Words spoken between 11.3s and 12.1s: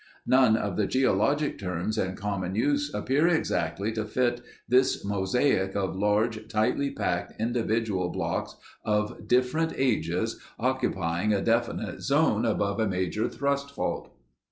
a definite